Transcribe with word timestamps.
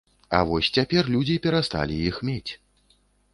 А 0.35 0.37
вось 0.51 0.69
цяпер 0.77 1.11
людзі 1.17 1.35
перасталі 1.45 2.01
іх 2.09 2.17
мець. 2.31 2.51